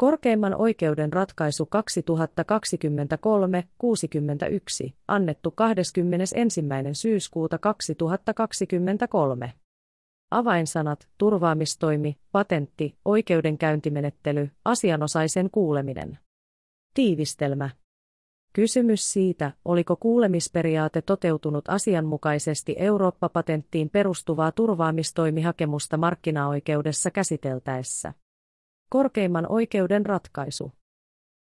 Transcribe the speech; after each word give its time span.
Korkeimman 0.00 0.54
oikeuden 0.54 1.12
ratkaisu 1.12 1.68
2023-61, 4.86 4.92
annettu 5.08 5.50
21. 5.50 6.62
syyskuuta 6.92 7.58
2023. 7.58 9.52
Avainsanat, 10.30 11.08
turvaamistoimi, 11.18 12.16
patentti, 12.32 12.96
oikeudenkäyntimenettely, 13.04 14.50
asianosaisen 14.64 15.50
kuuleminen. 15.50 16.18
Tiivistelmä. 16.94 17.70
Kysymys 18.52 19.12
siitä, 19.12 19.52
oliko 19.64 19.96
kuulemisperiaate 19.96 21.02
toteutunut 21.02 21.64
asianmukaisesti 21.68 22.76
Eurooppa-patenttiin 22.78 23.90
perustuvaa 23.90 24.52
turvaamistoimihakemusta 24.52 25.96
markkinaoikeudessa 25.96 27.10
käsiteltäessä. 27.10 28.14
Korkeimman 28.92 29.46
oikeuden 29.52 30.06
ratkaisu. 30.06 30.72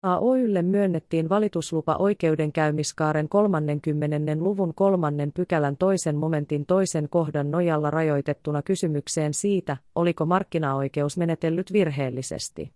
AOYlle 0.03 0.61
myönnettiin 0.61 1.29
valituslupa 1.29 1.95
oikeudenkäymiskaaren 1.95 3.29
30. 3.29 4.35
luvun 4.39 4.73
kolmannen 4.73 5.31
pykälän 5.31 5.77
toisen 5.77 6.15
momentin 6.15 6.65
toisen 6.65 7.09
kohdan 7.09 7.51
nojalla 7.51 7.91
rajoitettuna 7.91 8.61
kysymykseen 8.61 9.33
siitä, 9.33 9.77
oliko 9.95 10.25
markkinaoikeus 10.25 11.17
menetellyt 11.17 11.73
virheellisesti. 11.73 12.71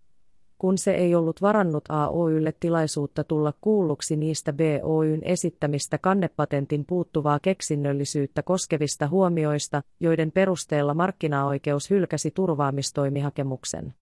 Kun 0.58 0.78
se 0.78 0.92
ei 0.92 1.14
ollut 1.14 1.42
varannut 1.42 1.84
AOYlle 1.88 2.54
tilaisuutta 2.60 3.24
tulla 3.24 3.52
kuulluksi 3.60 4.16
niistä 4.16 4.52
BOYn 4.52 5.20
esittämistä 5.24 5.98
kannepatentin 5.98 6.84
puuttuvaa 6.86 7.38
keksinnöllisyyttä 7.38 8.42
koskevista 8.42 9.08
huomioista, 9.08 9.82
joiden 10.00 10.32
perusteella 10.32 10.94
markkinaoikeus 10.94 11.90
hylkäsi 11.90 12.30
turvaamistoimihakemuksen. 12.30 13.94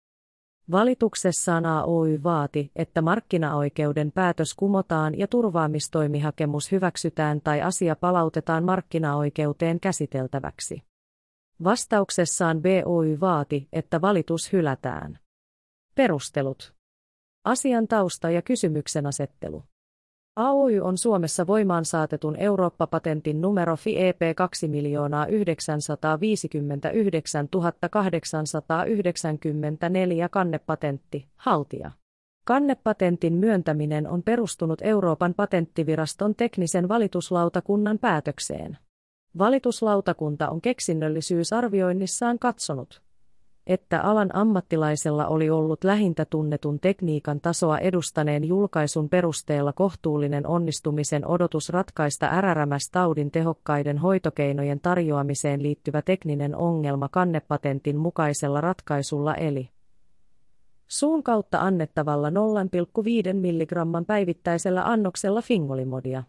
Valituksessaan 0.71 1.65
AOY 1.65 2.23
vaati, 2.23 2.71
että 2.75 3.01
markkinaoikeuden 3.01 4.11
päätös 4.11 4.55
kumotaan 4.55 5.19
ja 5.19 5.27
turvaamistoimihakemus 5.27 6.71
hyväksytään 6.71 7.41
tai 7.41 7.61
asia 7.61 7.95
palautetaan 7.95 8.63
markkinaoikeuteen 8.63 9.79
käsiteltäväksi. 9.79 10.83
Vastauksessaan 11.63 12.61
BOY 12.61 13.19
vaati, 13.19 13.67
että 13.73 14.01
valitus 14.01 14.53
hylätään. 14.53 15.19
Perustelut. 15.95 16.73
Asian 17.45 17.87
tausta 17.87 18.29
ja 18.29 18.41
kysymyksen 18.41 19.05
asettelu. 19.05 19.63
AOY 20.39 20.79
on 20.79 20.97
Suomessa 20.97 21.47
voimaan 21.47 21.85
saatetun 21.85 22.35
Eurooppa-patentin 22.35 23.41
numero 23.41 23.75
FIEP 23.75 24.17
2 24.35 24.67
959 24.67 27.47
894 27.89 30.29
kannepatentti, 30.29 31.27
haltija. 31.35 31.91
Kannepatentin 32.45 33.33
myöntäminen 33.33 34.07
on 34.07 34.23
perustunut 34.23 34.79
Euroopan 34.81 35.33
patenttiviraston 35.33 36.35
teknisen 36.35 36.89
valituslautakunnan 36.89 37.99
päätökseen. 37.99 38.77
Valituslautakunta 39.37 40.49
on 40.49 40.61
keksinnöllisyysarvioinnissaan 40.61 42.39
katsonut, 42.39 43.01
että 43.69 44.01
alan 44.01 44.35
ammattilaisella 44.35 45.27
oli 45.27 45.49
ollut 45.49 45.83
lähintä 45.83 46.25
tunnetun 46.25 46.79
tekniikan 46.79 47.41
tasoa 47.41 47.77
edustaneen 47.77 48.43
julkaisun 48.43 49.09
perusteella 49.09 49.73
kohtuullinen 49.73 50.47
onnistumisen 50.47 51.27
odotus 51.27 51.69
ratkaista 51.69 52.41
RRMS-taudin 52.41 53.31
tehokkaiden 53.31 53.97
hoitokeinojen 53.97 54.79
tarjoamiseen 54.79 55.63
liittyvä 55.63 56.01
tekninen 56.01 56.55
ongelma 56.55 57.09
kannepatentin 57.09 57.97
mukaisella 57.97 58.61
ratkaisulla 58.61 59.35
eli 59.35 59.69
suun 60.87 61.23
kautta 61.23 61.59
annettavalla 61.59 62.29
0,5 62.29 62.33
mg 63.33 64.07
päivittäisellä 64.07 64.83
annoksella 64.85 65.41
fingolimodia. 65.41 66.23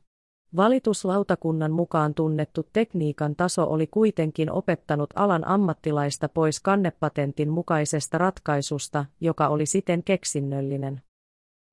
Valituslautakunnan 0.57 1.73
mukaan 1.73 2.15
tunnettu 2.15 2.67
tekniikan 2.73 3.37
taso 3.37 3.71
oli 3.71 3.87
kuitenkin 3.87 4.53
opettanut 4.53 5.11
alan 5.17 5.49
ammattilaista 5.49 6.29
pois 6.29 6.61
kannepatentin 6.61 7.51
mukaisesta 7.51 8.19
ratkaisusta, 8.19 9.05
joka 9.21 9.49
oli 9.49 9.67
siten 9.67 10.03
keksinnöllinen. 10.03 11.03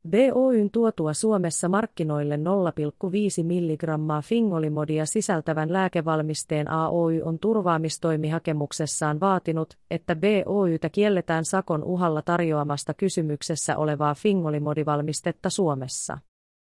BOYn 0.09 0.71
tuotua 0.71 1.13
Suomessa 1.13 1.69
markkinoille 1.69 2.35
0,5 2.35 2.41
mg 3.43 3.83
fingolimodia 4.23 5.05
sisältävän 5.05 5.73
lääkevalmisteen 5.73 6.71
AOY 6.71 7.21
on 7.21 7.39
turvaamistoimihakemuksessaan 7.39 9.19
vaatinut, 9.19 9.77
että 9.91 10.15
BOYtä 10.15 10.89
kielletään 10.89 11.45
sakon 11.45 11.83
uhalla 11.83 12.21
tarjoamasta 12.21 12.93
kysymyksessä 12.93 13.77
olevaa 13.77 14.15
fingolimodivalmistetta 14.15 15.49
Suomessa. 15.49 16.17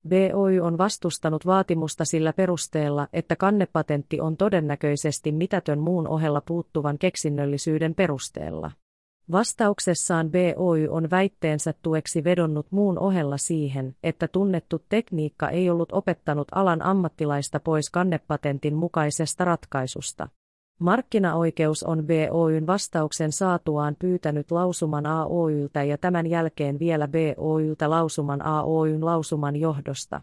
BOY 0.08 0.60
on 0.60 0.78
vastustanut 0.78 1.46
vaatimusta 1.46 2.04
sillä 2.04 2.32
perusteella, 2.32 3.08
että 3.12 3.36
kannepatentti 3.36 4.20
on 4.20 4.36
todennäköisesti 4.36 5.32
mitätön 5.32 5.78
muun 5.78 6.08
ohella 6.08 6.40
puuttuvan 6.40 6.98
keksinnöllisyyden 6.98 7.94
perusteella. 7.94 8.70
Vastauksessaan 9.32 10.30
BOY 10.30 10.88
on 10.88 11.10
väitteensä 11.10 11.74
tueksi 11.82 12.24
vedonnut 12.24 12.66
muun 12.70 12.98
ohella 12.98 13.36
siihen, 13.36 13.96
että 14.02 14.28
tunnettu 14.28 14.84
tekniikka 14.88 15.48
ei 15.48 15.70
ollut 15.70 15.92
opettanut 15.92 16.48
alan 16.52 16.82
ammattilaista 16.82 17.60
pois 17.60 17.90
kannepatentin 17.90 18.76
mukaisesta 18.76 19.44
ratkaisusta. 19.44 20.28
Markkinaoikeus 20.80 21.82
on 21.82 22.06
BOYn 22.06 22.66
vastauksen 22.66 23.32
saatuaan 23.32 23.96
pyytänyt 23.98 24.50
lausuman 24.50 25.06
AOYltä 25.06 25.84
ja 25.84 25.98
tämän 25.98 26.26
jälkeen 26.26 26.78
vielä 26.78 27.08
BOYltä 27.08 27.90
lausuman 27.90 28.46
AOYn 28.46 29.04
lausuman 29.04 29.56
johdosta. 29.56 30.20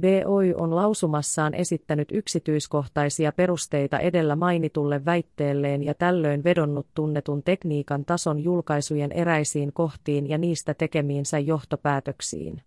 BOY 0.00 0.54
on 0.56 0.76
lausumassaan 0.76 1.54
esittänyt 1.54 2.08
yksityiskohtaisia 2.12 3.32
perusteita 3.32 3.98
edellä 3.98 4.36
mainitulle 4.36 5.04
väitteelleen 5.04 5.82
ja 5.82 5.94
tällöin 5.94 6.44
vedonnut 6.44 6.86
tunnetun 6.94 7.42
tekniikan 7.42 8.04
tason 8.04 8.44
julkaisujen 8.44 9.12
eräisiin 9.12 9.72
kohtiin 9.72 10.28
ja 10.28 10.38
niistä 10.38 10.74
tekemiinsä 10.74 11.38
johtopäätöksiin. 11.38 12.62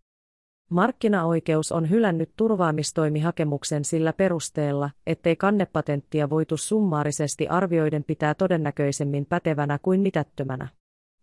Markkinaoikeus 0.70 1.72
on 1.72 1.90
hylännyt 1.90 2.30
turvaamistoimihakemuksen 2.38 3.86
sillä 3.86 4.14
perusteella, 4.14 4.90
ettei 5.08 5.36
kannepatenttia 5.36 6.30
voitu 6.30 6.58
summaarisesti 6.58 7.48
arvioiden 7.48 8.04
pitää 8.04 8.34
todennäköisemmin 8.34 9.26
pätevänä 9.26 9.80
kuin 9.82 10.02
mitättömänä. 10.02 10.68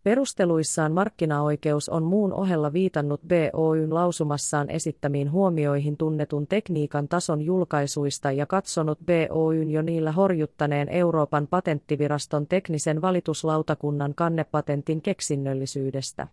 Perusteluissaan 0.03 0.91
markkinaoikeus 0.91 1.89
on 1.89 2.03
muun 2.03 2.33
ohella 2.33 2.73
viitannut 2.73 3.21
BOYn 3.27 3.93
lausumassaan 3.93 4.69
esittämiin 4.69 5.31
huomioihin 5.31 5.97
tunnetun 5.97 6.47
tekniikan 6.47 7.07
tason 7.07 7.41
julkaisuista 7.41 8.31
ja 8.31 8.45
katsonut 8.45 8.99
BOYn 9.05 9.71
jo 9.71 9.81
niillä 9.81 10.11
horjuttaneen 10.11 10.89
Euroopan 10.89 11.47
patenttiviraston 11.47 12.47
teknisen 12.47 13.01
valituslautakunnan 13.01 14.15
kannepatentin 14.15 15.01
keksinnöllisyydestä 15.01 16.27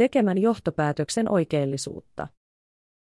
tekemän 0.00 0.38
johtopäätöksen 0.38 1.32
oikeellisuutta. 1.32 2.28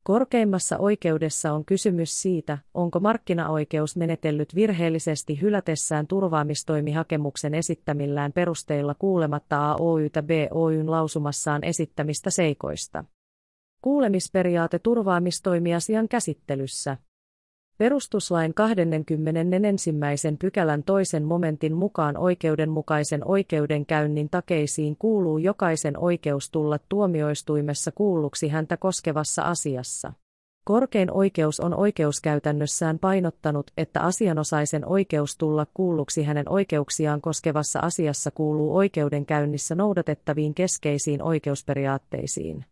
Korkeimmassa 0.03 0.77
oikeudessa 0.77 1.53
on 1.53 1.65
kysymys 1.65 2.21
siitä, 2.21 2.57
onko 2.73 2.99
markkinaoikeus 2.99 3.97
menetellyt 3.97 4.55
virheellisesti 4.55 5.41
hylätessään 5.41 6.07
turvaamistoimihakemuksen 6.07 7.53
esittämillään 7.53 8.33
perusteilla 8.33 8.95
kuulematta 8.95 9.71
AOYtä 9.71 10.23
BOYn 10.23 10.91
lausumassaan 10.91 11.63
esittämistä 11.63 12.29
seikoista. 12.29 13.03
Kuulemisperiaate 13.81 14.79
turvaamistoimiasian 14.79 16.07
käsittelyssä. 16.07 16.97
Perustuslain 17.79 18.53
21. 18.53 19.93
pykälän 20.39 20.83
toisen 20.83 21.23
momentin 21.23 21.75
mukaan 21.75 22.17
oikeudenmukaisen 22.17 23.27
oikeudenkäynnin 23.27 24.29
takeisiin 24.29 24.95
kuuluu 24.99 25.37
jokaisen 25.37 25.97
oikeus 25.97 26.49
tulla 26.51 26.79
tuomioistuimessa 26.89 27.91
kuulluksi 27.91 28.47
häntä 28.47 28.77
koskevassa 28.77 29.41
asiassa. 29.41 30.13
Korkein 30.65 31.11
oikeus 31.11 31.59
on 31.59 31.73
oikeuskäytännössään 31.73 32.99
painottanut, 32.99 33.71
että 33.77 34.01
asianosaisen 34.01 34.85
oikeus 34.85 35.37
tulla 35.37 35.67
kuulluksi 35.73 36.23
hänen 36.23 36.49
oikeuksiaan 36.49 37.21
koskevassa 37.21 37.79
asiassa 37.79 38.31
kuuluu 38.31 38.75
oikeudenkäynnissä 38.75 39.75
noudatettaviin 39.75 40.53
keskeisiin 40.53 41.23
oikeusperiaatteisiin. 41.23 42.65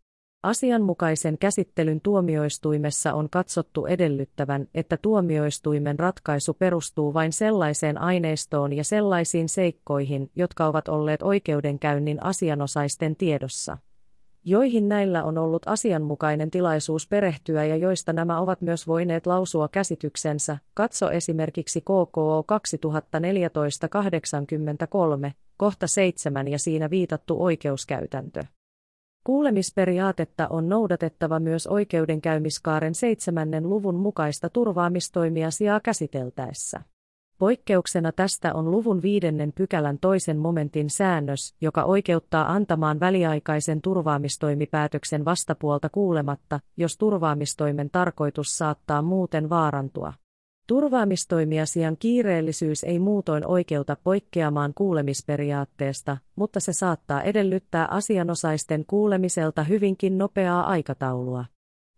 Asianmukaisen 0.48 1.38
käsittelyn 1.38 2.02
tuomioistuimessa 2.02 3.14
on 3.14 3.30
katsottu 3.30 3.86
edellyttävän, 3.86 4.68
että 4.76 4.98
tuomioistuimen 4.98 6.00
ratkaisu 6.00 6.54
perustuu 6.54 7.14
vain 7.14 7.34
sellaiseen 7.34 7.98
aineistoon 7.98 8.74
ja 8.74 8.84
sellaisiin 8.84 9.50
seikkoihin, 9.50 10.32
jotka 10.36 10.68
ovat 10.68 10.88
olleet 10.88 11.22
oikeudenkäynnin 11.22 12.24
asianosaisten 12.24 13.16
tiedossa 13.16 13.78
joihiin 14.44 14.90
näillä 14.90 15.24
on 15.24 15.38
ollut 15.38 15.64
asianmukainen 15.66 16.52
tilaisuus 16.52 17.08
perehtyä 17.08 17.66
ja 17.66 17.76
joista 17.76 18.14
nämä 18.14 18.40
ovat 18.40 18.62
myös 18.62 18.88
voineet 18.88 19.28
lausua 19.28 19.68
käsityksensä, 19.68 20.58
katso 20.74 21.12
esimerkiksi 21.12 21.82
KKO 21.82 22.46
2014-83, 25.30 25.32
kohta 25.58 25.88
7 25.88 26.48
ja 26.48 26.60
siinä 26.60 26.90
viitattu 26.90 27.44
oikeuskäytäntö. 27.44 28.44
Kuulemisperiaatetta 29.28 30.48
on 30.50 30.70
noudatettava 30.70 31.40
myös 31.40 31.68
oikeudenkäymiskaaren 31.68 32.96
seitsemännen 32.96 33.70
luvun 33.70 33.96
mukaista 33.96 34.50
turvaamistoimiasiaa 34.50 35.80
käsiteltäessä. 35.80 36.82
Poikkeuksena 37.38 38.12
tästä 38.12 38.54
on 38.54 38.72
luvun 38.72 39.02
viidennen 39.02 39.54
pykälän 39.54 39.98
toisen 40.00 40.38
momentin 40.38 40.90
säännös, 40.90 41.56
joka 41.62 41.84
oikeuttaa 41.84 42.54
antamaan 42.54 43.00
väliaikaisen 43.00 43.82
turvaamistoimipäätöksen 43.82 45.26
vastapuolta 45.26 45.90
kuulematta, 45.90 46.60
jos 46.78 46.98
turvaamistoimen 46.98 47.90
tarkoitus 47.90 48.58
saattaa 48.58 49.02
muuten 49.02 49.50
vaarantua. 49.50 50.14
Turvaamistoimiasian 50.68 51.98
kiireellisyys 51.98 52.84
ei 52.84 53.00
muutoin 53.00 53.48
oikeuta 53.48 53.98
poikkeamaan 54.04 54.74
kuulemisperiaatteesta, 54.76 56.18
mutta 56.36 56.60
se 56.60 56.74
saattaa 56.74 57.22
edellyttää 57.22 57.88
asianosaisten 57.92 58.86
kuulemiselta 58.88 59.64
hyvinkin 59.64 60.18
nopeaa 60.18 60.64
aikataulua. 60.64 61.46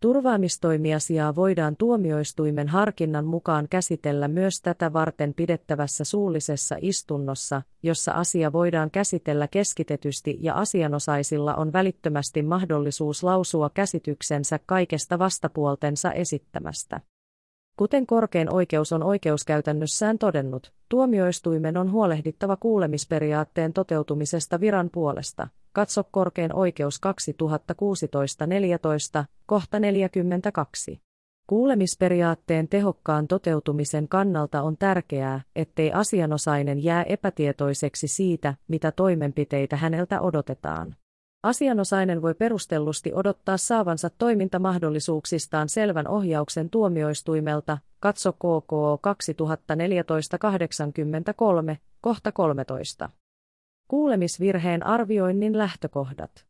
Turvaamistoimiasiaa 0.02 1.34
voidaan 1.34 1.76
tuomioistuimen 1.76 2.68
harkinnan 2.68 3.24
mukaan 3.24 3.66
käsitellä 3.70 4.28
myös 4.28 4.60
tätä 4.62 4.92
varten 4.92 5.34
pidettävässä 5.34 6.04
suullisessa 6.04 6.76
istunnossa, 6.80 7.62
jossa 7.82 8.12
asia 8.12 8.52
voidaan 8.52 8.90
käsitellä 8.90 9.48
keskitetysti 9.48 10.38
ja 10.40 10.54
asianosaisilla 10.54 11.54
on 11.54 11.72
välittömästi 11.72 12.42
mahdollisuus 12.42 13.22
lausua 13.22 13.70
käsityksensä 13.74 14.60
kaikesta 14.66 15.18
vastapuoltensa 15.18 16.12
esittämästä. 16.12 17.00
Kuten 17.80 18.06
korkein 18.06 18.52
oikeus 18.52 18.92
on 18.92 19.02
oikeuskäytännössään 19.02 20.18
todennut, 20.18 20.72
tuomioistuimen 20.88 21.76
on 21.76 21.92
huolehdittava 21.92 22.56
kuulemisperiaatteen 22.56 23.72
toteutumisesta 23.72 24.60
viran 24.60 24.90
puolesta. 24.92 25.48
Katso 25.72 26.04
korkein 26.10 26.54
oikeus 26.54 27.00
2016-14, 29.22 29.24
kohta 29.46 29.80
42. 29.80 31.00
Kuulemisperiaatteen 31.46 32.68
tehokkaan 32.68 33.28
toteutumisen 33.28 34.08
kannalta 34.08 34.62
on 34.62 34.76
tärkeää, 34.78 35.40
ettei 35.56 35.92
asianosainen 35.92 36.84
jää 36.84 37.02
epätietoiseksi 37.02 38.08
siitä, 38.08 38.54
mitä 38.68 38.92
toimenpiteitä 38.92 39.76
häneltä 39.76 40.20
odotetaan. 40.20 40.96
Asianosainen 41.42 42.22
voi 42.22 42.34
perustellusti 42.34 43.12
odottaa 43.14 43.56
saavansa 43.56 44.10
toimintamahdollisuuksistaan 44.10 45.68
selvän 45.68 46.08
ohjauksen 46.08 46.70
tuomioistuimelta, 46.70 47.78
katso 48.00 48.32
KKO 48.32 49.00
2014-83, 51.72 51.76
kohta 52.00 52.32
13. 52.32 53.10
Kuulemisvirheen 53.88 54.86
arvioinnin 54.86 55.58
lähtökohdat. 55.58 56.46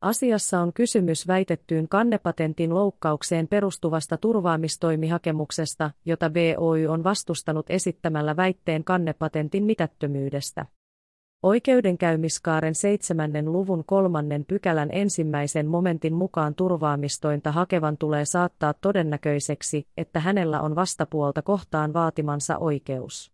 Asiassa 0.00 0.60
on 0.60 0.72
kysymys 0.72 1.26
väitettyyn 1.26 1.88
kannepatentin 1.88 2.74
loukkaukseen 2.74 3.48
perustuvasta 3.48 4.16
turvaamistoimihakemuksesta, 4.16 5.90
jota 6.04 6.30
BOY 6.30 6.86
on 6.86 7.04
vastustanut 7.04 7.66
esittämällä 7.68 8.36
väitteen 8.36 8.84
kannepatentin 8.84 9.64
mitättömyydestä. 9.64 10.66
Oikeudenkäymiskaaren 11.42 12.74
seitsemännen 12.74 13.52
luvun 13.52 13.84
kolmannen 13.84 14.44
pykälän 14.44 14.88
ensimmäisen 14.92 15.66
momentin 15.66 16.14
mukaan 16.14 16.54
turvaamistointa 16.54 17.52
hakevan 17.52 17.96
tulee 17.96 18.24
saattaa 18.24 18.74
todennäköiseksi, 18.80 19.88
että 19.96 20.20
hänellä 20.20 20.60
on 20.60 20.76
vastapuolta 20.76 21.42
kohtaan 21.42 21.92
vaatimansa 21.92 22.58
oikeus. 22.58 23.32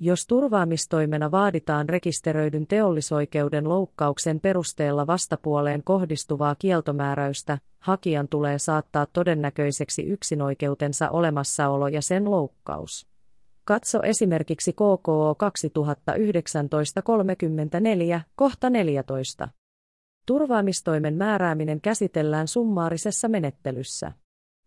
Jos 0.00 0.26
turvaamistoimena 0.26 1.30
vaaditaan 1.30 1.88
rekisteröidyn 1.88 2.66
teollisoikeuden 2.66 3.68
loukkauksen 3.68 4.40
perusteella 4.40 5.06
vastapuoleen 5.06 5.84
kohdistuvaa 5.84 6.54
kieltomääräystä, 6.54 7.58
hakijan 7.78 8.28
tulee 8.28 8.58
saattaa 8.58 9.06
todennäköiseksi 9.06 10.02
yksinoikeutensa 10.02 11.10
olemassaolo 11.10 11.88
ja 11.88 12.02
sen 12.02 12.30
loukkaus. 12.30 13.13
Katso 13.66 14.02
esimerkiksi 14.02 14.72
KKO 14.72 15.36
2019-34, 18.16 18.20
kohta 18.36 18.70
14. 18.70 19.48
Turvaamistoimen 20.26 21.14
määrääminen 21.14 21.80
käsitellään 21.80 22.48
summaarisessa 22.48 23.28
menettelyssä. 23.28 24.12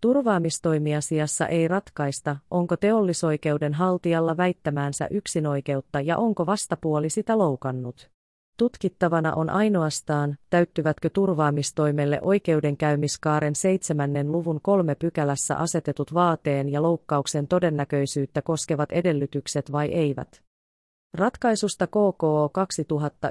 Turvaamistoimiasiassa 0.01 1.47
ei 1.47 1.67
ratkaista, 1.67 2.37
onko 2.51 2.77
teollisoikeuden 2.77 3.73
haltijalla 3.73 4.37
väittämäänsä 4.37 5.07
yksinoikeutta 5.11 6.01
ja 6.01 6.17
onko 6.17 6.45
vastapuoli 6.45 7.09
sitä 7.09 7.37
loukannut. 7.37 8.09
Tutkittavana 8.57 9.33
on 9.33 9.49
ainoastaan, 9.49 10.37
täyttyvätkö 10.49 11.09
turvaamistoimelle 11.09 12.19
oikeudenkäymiskaaren 12.21 13.55
seitsemännen 13.55 14.31
luvun 14.31 14.59
kolme 14.61 14.95
pykälässä 14.95 15.55
asetetut 15.55 16.13
vaateen 16.13 16.69
ja 16.69 16.81
loukkauksen 16.81 17.47
todennäköisyyttä 17.47 18.41
koskevat 18.41 18.91
edellytykset 18.91 19.71
vai 19.71 19.87
eivät. 19.87 20.41
Ratkaisusta 21.17 21.87
KKO 21.87 22.51
2019-34 22.57 23.29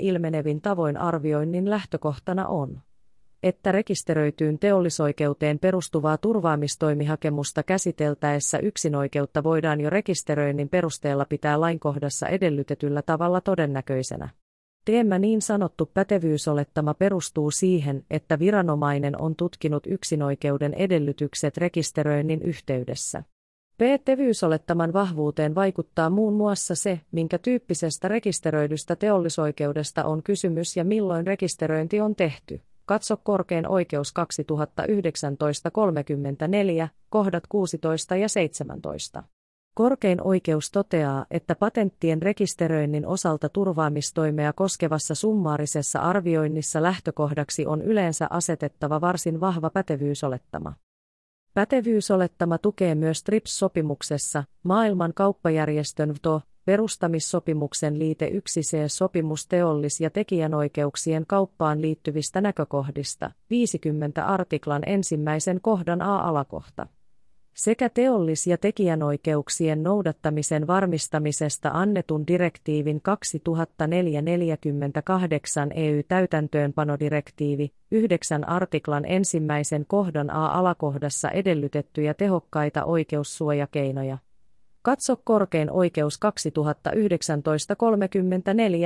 ilmenevin 0.00 0.60
tavoin 0.60 0.96
arvioinnin 0.96 1.70
lähtökohtana 1.70 2.46
on 2.46 2.80
että 3.46 3.72
rekisteröityyn 3.72 4.58
teollisoikeuteen 4.58 5.58
perustuvaa 5.58 6.18
turvaamistoimihakemusta 6.18 7.62
käsiteltäessä 7.62 8.58
yksinoikeutta 8.58 9.42
voidaan 9.42 9.80
jo 9.80 9.90
rekisteröinnin 9.90 10.68
perusteella 10.68 11.24
pitää 11.24 11.60
lainkohdassa 11.60 12.28
edellytetyllä 12.28 13.02
tavalla 13.02 13.40
todennäköisenä. 13.40 14.28
Teemä 14.84 15.18
niin 15.18 15.42
sanottu 15.42 15.90
pätevyysolettama 15.94 16.94
perustuu 16.94 17.50
siihen, 17.50 18.04
että 18.10 18.38
viranomainen 18.38 19.20
on 19.20 19.36
tutkinut 19.36 19.86
yksinoikeuden 19.86 20.74
edellytykset 20.74 21.56
rekisteröinnin 21.56 22.42
yhteydessä. 22.42 23.22
Pätevyysolettaman 23.78 24.92
vahvuuteen 24.92 25.54
vaikuttaa 25.54 26.10
muun 26.10 26.34
muassa 26.34 26.74
se, 26.74 27.00
minkä 27.12 27.38
tyyppisestä 27.38 28.08
rekisteröidystä 28.08 28.96
teollisoikeudesta 28.96 30.04
on 30.04 30.22
kysymys 30.22 30.76
ja 30.76 30.84
milloin 30.84 31.26
rekisteröinti 31.26 32.00
on 32.00 32.16
tehty. 32.16 32.60
Katso 32.86 33.16
korkein 33.16 33.68
oikeus 33.68 34.14
2019-34, 36.84 36.88
kohdat 37.08 37.44
16 37.48 38.16
ja 38.16 38.28
17. 38.28 39.22
Korkein 39.74 40.22
oikeus 40.22 40.70
toteaa, 40.70 41.26
että 41.30 41.54
patenttien 41.54 42.22
rekisteröinnin 42.22 43.06
osalta 43.06 43.48
turvaamistoimea 43.48 44.52
koskevassa 44.52 45.14
summaarisessa 45.14 46.00
arvioinnissa 46.00 46.82
lähtökohdaksi 46.82 47.66
on 47.66 47.82
yleensä 47.82 48.26
asetettava 48.30 49.00
varsin 49.00 49.40
vahva 49.40 49.70
pätevyysolettama. 49.70 50.72
Pätevyysolettama 51.54 52.58
tukee 52.58 52.94
myös 52.94 53.22
TRIPS-sopimuksessa, 53.22 54.44
maailman 54.62 55.14
kauppajärjestön 55.14 56.14
VTO, 56.14 56.40
perustamissopimuksen 56.66 57.98
liite 57.98 58.28
1c 58.28 58.84
sopimus 58.86 59.46
teollis- 59.46 60.00
ja 60.00 60.10
tekijänoikeuksien 60.10 61.26
kauppaan 61.26 61.82
liittyvistä 61.82 62.40
näkökohdista, 62.40 63.30
50 63.50 64.26
artiklan 64.26 64.82
ensimmäisen 64.86 65.60
kohdan 65.60 66.02
A-alakohta 66.02 66.86
sekä 67.56 67.88
teollis- 67.88 68.46
ja 68.46 68.58
tekijänoikeuksien 68.58 69.82
noudattamisen 69.82 70.66
varmistamisesta 70.66 71.70
annetun 71.72 72.26
direktiivin 72.26 73.02
2004-48 73.02 73.08
EU-täytäntöönpanodirektiivi, 75.74 77.72
9 77.90 78.48
artiklan 78.48 79.04
ensimmäisen 79.04 79.86
kohdan 79.86 80.30
A-alakohdassa 80.30 81.30
edellytettyjä 81.30 82.14
tehokkaita 82.14 82.84
oikeussuojakeinoja. 82.84 84.18
Katso 84.86 85.16
korkein 85.24 85.70
oikeus 85.70 86.20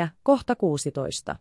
2019-34, 0.05 0.09
kohta 0.23 0.57
16. 0.57 1.37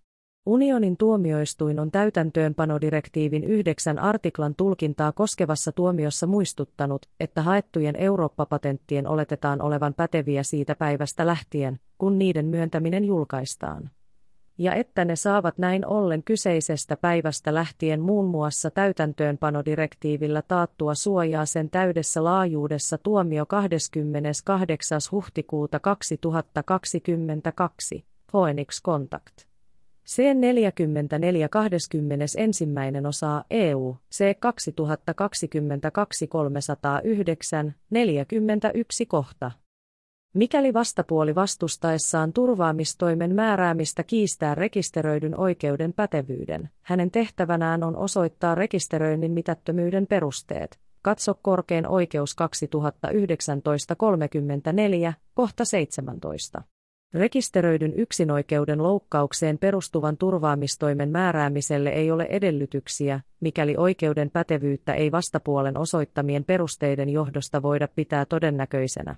Unionin 0.46 0.98
tuomioistuin 0.98 1.80
on 1.80 1.92
täytäntöönpanodirektiivin 1.92 3.44
9 3.44 4.00
artiklan 4.00 4.56
tulkintaa 4.56 5.12
koskevassa 5.12 5.72
tuomiossa 5.72 6.28
muistuttanut, 6.28 7.06
että 7.20 7.42
haettujen 7.42 7.96
Eurooppa-patenttien 7.96 9.08
oletetaan 9.08 9.62
olevan 9.62 9.94
päteviä 9.94 10.44
siitä 10.44 10.76
päivästä 10.76 11.28
lähtien, 11.28 11.80
kun 11.98 12.20
niiden 12.20 12.46
myöntäminen 12.46 13.06
julkaistaan 13.06 13.90
ja 14.60 14.74
että 14.74 15.06
ne 15.06 15.16
saavat 15.16 15.58
näin 15.58 15.86
ollen 15.86 16.24
kyseisestä 16.24 16.98
päivästä 16.98 17.54
lähtien 17.54 18.02
muun 18.02 18.26
muassa 18.26 18.72
täytäntöönpanodirektiivillä 18.72 20.42
taattua 20.42 20.96
suojaa 20.96 21.46
sen 21.46 21.70
täydessä 21.70 22.24
laajuudessa 22.24 22.98
tuomio 22.98 23.46
28. 23.46 25.00
huhtikuuta 25.12 25.80
2022, 25.80 28.06
Phoenix 28.32 28.84
Contact. 28.84 29.50
C44 30.10 31.50
21. 31.50 32.68
osaa 33.08 33.44
EU, 33.50 33.96
C2022 34.16 36.28
309, 36.30 37.76
41 37.90 39.06
kohta. 39.06 39.52
Mikäli 40.34 40.74
vastapuoli 40.74 41.36
vastustaessaan 41.36 42.34
turvaamistoimen 42.34 43.36
määräämistä 43.36 44.04
kiistää 44.04 44.56
rekisteröidyn 44.56 45.40
oikeuden 45.40 45.94
pätevyyden, 45.94 46.70
hänen 46.82 47.12
tehtävänään 47.12 47.84
on 47.84 47.96
osoittaa 47.96 48.56
rekisteröinnin 48.56 49.32
mitättömyyden 49.32 50.08
perusteet. 50.08 50.80
Katso 51.02 51.34
korkein 51.42 51.88
oikeus 51.88 52.36
2019-34, 55.08 55.14
kohta 55.34 55.66
17. 55.66 56.62
Rekisteröidyn 57.14 57.94
yksinoikeuden 57.94 58.84
loukkaukseen 58.84 59.58
perustuvan 59.58 60.18
turvaamistoimen 60.18 61.10
määräämiselle 61.10 61.90
ei 61.90 62.12
ole 62.12 62.28
edellytyksiä, 62.30 63.20
mikäli 63.40 63.76
oikeuden 63.78 64.30
pätevyyttä 64.32 64.94
ei 64.94 65.12
vastapuolen 65.12 65.78
osoittamien 65.78 66.44
perusteiden 66.44 67.10
johdosta 67.10 67.62
voida 67.62 67.88
pitää 67.88 68.26
todennäköisenä. 68.26 69.16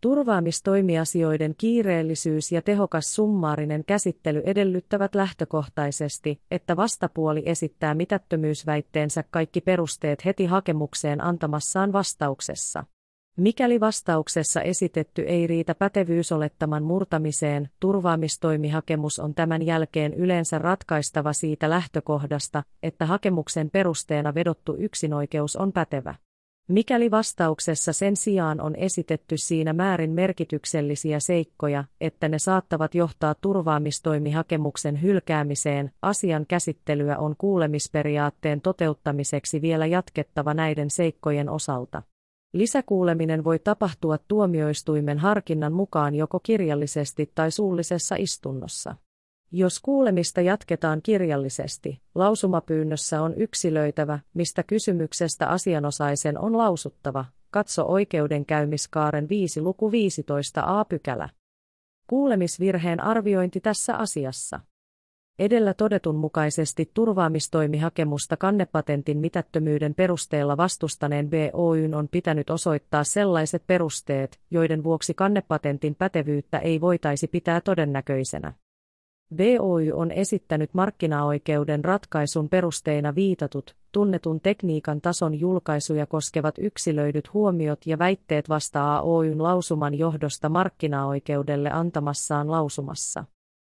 Turvaamistoimiasioiden 0.00 1.54
kiireellisyys 1.58 2.52
ja 2.52 2.62
tehokas 2.62 3.14
summaarinen 3.14 3.84
käsittely 3.84 4.42
edellyttävät 4.44 5.14
lähtökohtaisesti, 5.14 6.40
että 6.50 6.76
vastapuoli 6.76 7.42
esittää 7.46 7.94
mitättömyysväitteensä 7.94 9.24
kaikki 9.30 9.60
perusteet 9.60 10.24
heti 10.24 10.46
hakemukseen 10.46 11.24
antamassaan 11.24 11.92
vastauksessa. 11.92 12.84
Mikäli 13.36 13.80
vastauksessa 13.80 14.60
esitetty 14.62 15.22
ei 15.22 15.46
riitä 15.46 15.74
pätevyysolettaman 15.74 16.82
murtamiseen, 16.82 17.70
turvaamistoimihakemus 17.80 19.18
on 19.18 19.34
tämän 19.34 19.62
jälkeen 19.62 20.14
yleensä 20.14 20.58
ratkaistava 20.58 21.32
siitä 21.32 21.70
lähtökohdasta, 21.70 22.62
että 22.82 23.06
hakemuksen 23.06 23.70
perusteena 23.70 24.34
vedottu 24.34 24.76
yksinoikeus 24.78 25.56
on 25.56 25.72
pätevä. 25.72 26.14
Mikäli 26.68 27.10
vastauksessa 27.10 27.92
sen 27.92 28.16
sijaan 28.16 28.60
on 28.60 28.76
esitetty 28.76 29.36
siinä 29.36 29.72
määrin 29.72 30.10
merkityksellisiä 30.10 31.20
seikkoja, 31.20 31.84
että 32.00 32.28
ne 32.28 32.38
saattavat 32.38 32.94
johtaa 32.94 33.34
turvaamistoimihakemuksen 33.34 35.02
hylkäämiseen, 35.02 35.92
asian 36.02 36.46
käsittelyä 36.46 37.18
on 37.18 37.34
kuulemisperiaatteen 37.38 38.60
toteuttamiseksi 38.60 39.62
vielä 39.62 39.86
jatkettava 39.86 40.54
näiden 40.54 40.90
seikkojen 40.90 41.48
osalta. 41.48 42.02
Lisäkuuleminen 42.52 43.44
voi 43.44 43.58
tapahtua 43.58 44.18
tuomioistuimen 44.28 45.18
harkinnan 45.18 45.72
mukaan 45.72 46.14
joko 46.14 46.40
kirjallisesti 46.40 47.32
tai 47.34 47.50
suullisessa 47.50 48.16
istunnossa. 48.18 48.94
Jos 49.52 49.80
kuulemista 49.80 50.40
jatketaan 50.40 51.02
kirjallisesti, 51.02 52.00
lausumapyynnössä 52.14 53.22
on 53.22 53.34
yksilöitävä, 53.34 54.18
mistä 54.34 54.62
kysymyksestä 54.62 55.46
asianosaisen 55.48 56.38
on 56.38 56.58
lausuttava. 56.58 57.24
Katso 57.50 57.84
oikeudenkäymiskaaren 57.88 59.28
5 59.28 59.60
luku 59.60 59.92
15 59.92 60.62
a 60.66 60.84
pykälä. 60.84 61.28
Kuulemisvirheen 62.06 63.00
arviointi 63.00 63.60
tässä 63.60 63.96
asiassa. 63.96 64.60
Edellä 65.38 65.74
todetun 65.74 66.16
mukaisesti 66.16 66.90
turvaamistoimihakemusta 66.94 68.36
kannepatentin 68.36 69.18
mitättömyyden 69.18 69.94
perusteella 69.94 70.56
vastustaneen 70.56 71.30
BOYn 71.30 71.94
on 71.94 72.08
pitänyt 72.08 72.50
osoittaa 72.50 73.04
sellaiset 73.04 73.62
perusteet, 73.66 74.40
joiden 74.50 74.84
vuoksi 74.84 75.14
kannepatentin 75.14 75.94
pätevyyttä 75.94 76.58
ei 76.58 76.80
voitaisi 76.80 77.26
pitää 77.26 77.60
todennäköisenä. 77.60 78.52
BOY 79.34 79.92
on 79.92 80.10
esittänyt 80.10 80.74
markkinaoikeuden 80.74 81.84
ratkaisun 81.84 82.48
perusteina 82.48 83.14
viitatut, 83.14 83.76
tunnetun 83.92 84.40
tekniikan 84.40 85.00
tason 85.00 85.40
julkaisuja 85.40 86.06
koskevat 86.06 86.54
yksilöidyt 86.58 87.34
huomiot 87.34 87.86
ja 87.86 87.98
väitteet 87.98 88.48
vasta 88.48 88.96
AOYn 88.96 89.42
lausuman 89.42 89.94
johdosta 89.94 90.48
markkinaoikeudelle 90.48 91.70
antamassaan 91.70 92.50
lausumassa. 92.50 93.24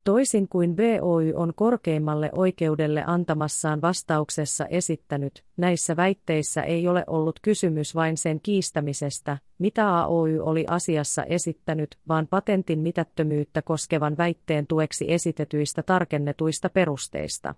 Toisin 0.03 0.47
kuin 0.47 0.75
BOY 0.75 1.33
on 1.35 1.53
korkeimmalle 1.55 2.29
oikeudelle 2.33 3.03
antamassaan 3.07 3.81
vastauksessa 3.81 4.65
esittänyt, 4.65 5.43
näissä 5.57 5.95
väitteissä 5.95 6.61
ei 6.61 6.87
ole 6.87 7.03
ollut 7.07 7.39
kysymys 7.41 7.95
vain 7.95 8.17
sen 8.17 8.39
kiistämisestä, 8.41 9.37
mitä 9.59 9.97
AOY 9.97 10.39
oli 10.39 10.65
asiassa 10.69 11.23
esittänyt, 11.23 11.97
vaan 12.07 12.27
patentin 12.27 12.79
mitättömyyttä 12.79 13.61
koskevan 13.61 14.17
väitteen 14.17 14.67
tueksi 14.67 15.13
esitetyistä 15.13 15.83
tarkennetuista 15.83 16.69
perusteista, 16.69 17.55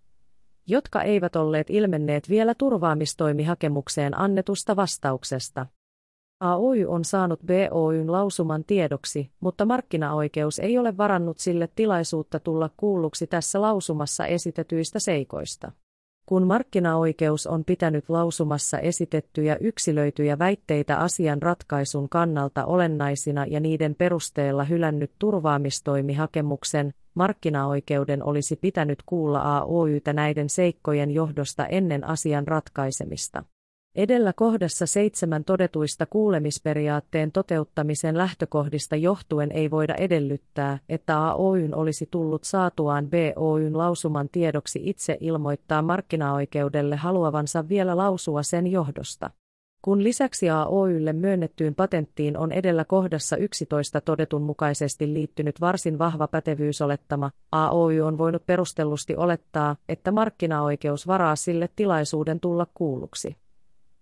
jotka 0.68 1.02
eivät 1.02 1.36
olleet 1.36 1.70
ilmenneet 1.70 2.30
vielä 2.30 2.56
turvaamistoimihakemukseen 2.56 4.20
annetusta 4.20 4.76
vastauksesta. 4.76 5.66
AOY 6.46 6.86
on 6.86 7.06
saanut 7.06 7.40
BOYn 7.46 8.12
lausuman 8.12 8.64
tiedoksi, 8.64 9.32
mutta 9.40 9.66
markkinaoikeus 9.66 10.60
ei 10.60 10.78
ole 10.78 10.98
varannut 10.98 11.40
sille 11.40 11.70
tilaisuutta 11.76 12.40
tulla 12.40 12.70
kuulluksi 12.78 13.28
tässä 13.28 13.62
lausumassa 13.62 14.26
esitetyistä 14.26 15.00
seikoista. 15.00 15.72
Kun 16.26 16.48
markkinaoikeus 16.48 17.48
on 17.48 17.66
pitänyt 17.66 18.10
lausumassa 18.10 18.80
esitettyjä 18.80 19.58
yksilöityjä 19.62 20.40
väitteitä 20.40 20.98
asian 20.98 21.42
ratkaisun 21.42 22.10
kannalta 22.10 22.66
olennaisina 22.66 23.46
ja 23.46 23.60
niiden 23.60 23.96
perusteella 23.96 24.64
hylännyt 24.64 25.12
turvaamistoimihakemuksen, 25.20 26.94
markkinaoikeuden 27.16 28.24
olisi 28.24 28.56
pitänyt 28.56 29.04
kuulla 29.06 29.40
AOYtä 29.58 30.14
näiden 30.14 30.50
seikkojen 30.50 31.12
johdosta 31.12 31.66
ennen 31.66 32.04
asian 32.04 32.48
ratkaisemista. 32.48 33.44
Edellä 33.96 34.34
kohdassa 34.34 34.86
seitsemän 34.86 35.44
todetuista 35.44 36.06
kuulemisperiaatteen 36.06 37.32
toteuttamisen 37.32 38.18
lähtökohdista 38.18 38.96
johtuen 38.96 39.52
ei 39.52 39.72
voida 39.72 39.96
edellyttää, 39.96 40.80
että 40.90 41.20
AOYn 41.20 41.76
olisi 41.76 42.08
tullut 42.12 42.44
saatuaan 42.44 43.08
BOYn 43.10 43.78
lausuman 43.78 44.30
tiedoksi 44.32 44.80
itse 44.84 45.18
ilmoittaa 45.20 45.82
markkinaoikeudelle 45.82 46.96
haluavansa 46.96 47.70
vielä 47.70 47.98
lausua 47.98 48.44
sen 48.44 48.68
johdosta. 48.68 49.30
Kun 49.82 50.04
lisäksi 50.04 50.50
AOYlle 50.50 51.14
myönnettyyn 51.14 51.76
patenttiin 51.76 52.38
on 52.38 52.52
edellä 52.52 52.86
kohdassa 52.86 53.38
11 53.38 54.02
todetun 54.02 54.42
mukaisesti 54.42 55.14
liittynyt 55.14 55.62
varsin 55.62 56.00
vahva 56.00 56.28
pätevyysolettama, 56.28 57.32
AOY 57.52 58.02
on 58.02 58.18
voinut 58.18 58.46
perustellusti 58.46 59.16
olettaa, 59.16 59.76
että 59.90 60.12
markkinaoikeus 60.12 61.08
varaa 61.08 61.36
sille 61.36 61.70
tilaisuuden 61.76 62.40
tulla 62.40 62.68
kuulluksi. 62.74 63.45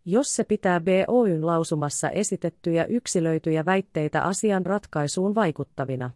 Jos 0.05 0.35
se 0.35 0.43
pitää 0.43 0.79
BOYn 0.79 1.45
lausumassa 1.45 2.09
esitettyjä 2.09 2.85
yksilöityjä 2.85 3.65
väitteitä 3.65 4.21
asian 4.21 4.65
ratkaisuun 4.65 5.35
vaikuttavina. 5.35 6.09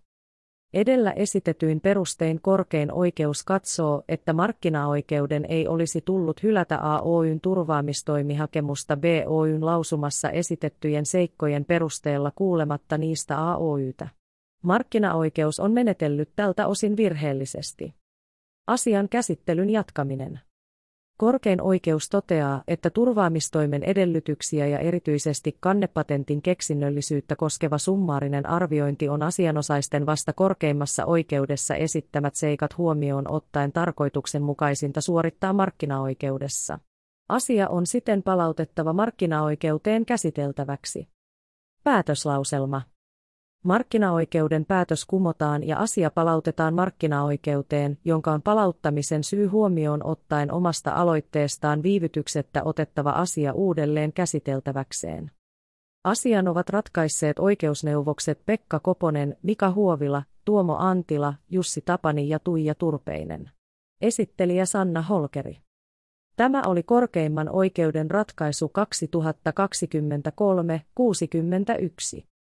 Edellä 0.74 1.12
esitetyin 1.12 1.82
perustein 1.82 2.42
korkein 2.42 2.92
oikeus 2.92 3.44
katsoo, 3.44 4.04
että 4.08 4.34
markkinaoikeuden 4.34 5.46
ei 5.46 5.68
olisi 5.68 6.02
tullut 6.02 6.44
hylätä 6.44 6.80
AOYn 6.82 7.42
turvaamistoimihakemusta 7.42 8.98
BOYn 8.98 9.66
lausumassa 9.66 10.30
esitettyjen 10.30 11.06
seikkojen 11.06 11.66
perusteella 11.66 12.32
kuulematta 12.36 12.98
niistä 12.98 13.38
AOYtä. 13.38 14.08
Markkinaoikeus 14.64 15.60
on 15.60 15.72
menetellyt 15.72 16.30
tältä 16.36 16.68
osin 16.68 16.98
virheellisesti. 16.98 17.94
Asian 18.68 19.10
käsittelyn 19.10 19.70
jatkaminen. 19.70 20.40
Korkein 21.18 21.62
oikeus 21.62 22.10
toteaa, 22.10 22.64
että 22.68 22.90
turvaamistoimen 22.90 23.84
edellytyksiä 23.84 24.68
ja 24.68 24.80
erityisesti 24.80 25.58
kannepatentin 25.60 26.42
keksinnöllisyyttä 26.42 27.36
koskeva 27.36 27.78
summaarinen 27.78 28.50
arviointi 28.50 29.10
on 29.10 29.24
asianosaisten 29.24 30.06
vasta 30.06 30.34
korkeimmassa 30.34 31.06
oikeudessa 31.06 31.76
esittämät 31.76 32.36
seikat 32.36 32.78
huomioon 32.78 33.32
ottaen 33.32 33.72
tarkoituksenmukaisinta 33.72 35.02
suorittaa 35.02 35.54
markkinaoikeudessa. 35.54 36.80
Asia 37.30 37.70
on 37.70 37.88
siten 37.88 38.24
palautettava 38.24 38.94
markkinaoikeuteen 38.94 40.06
käsiteltäväksi. 40.06 41.08
Päätöslauselma 41.84 42.82
Markkinaoikeuden 43.64 44.66
päätös 44.66 45.06
kumotaan 45.06 45.68
ja 45.68 45.78
asia 45.78 46.12
palautetaan 46.12 46.74
markkinaoikeuteen, 46.74 47.98
jonka 48.06 48.32
on 48.32 48.42
palauttamisen 48.42 49.24
syy 49.24 49.48
huomioon 49.48 50.06
ottaen 50.06 50.52
omasta 50.52 50.92
aloitteestaan 50.92 51.84
viivytyksettä 51.84 52.64
otettava 52.64 53.10
asia 53.10 53.54
uudelleen 53.54 54.14
käsiteltäväkseen. 54.14 55.32
Asian 56.04 56.48
ovat 56.48 56.70
ratkaisseet 56.70 57.40
oikeusneuvokset 57.40 58.42
Pekka 58.46 58.80
Koponen, 58.80 59.38
Mika 59.44 59.72
Huovila, 59.72 60.24
Tuomo 60.46 60.76
Antila, 60.80 61.34
Jussi 61.50 61.82
Tapani 61.82 62.30
ja 62.30 62.40
Tuija 62.40 62.76
Turpeinen. 62.76 63.52
Esittelijä 64.02 64.66
Sanna 64.66 65.02
Holkeri. 65.02 65.58
Tämä 66.36 66.62
oli 66.66 66.84
korkeimman 66.84 67.50
oikeuden 67.50 68.12
ratkaisu 68.12 68.72
2023-61. 72.20 72.24